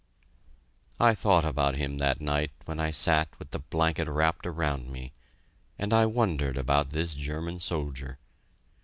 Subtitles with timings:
[0.99, 5.13] I thought about him that night when I sat with the blanket wrapped around me,
[5.77, 8.17] and I wondered about this German soldier.